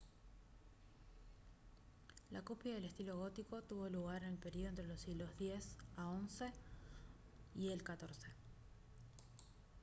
[2.31, 6.45] la cúspide del estilo gótico tuvo lugar en el período entre los siglos x-xi
[7.53, 8.09] y el xiv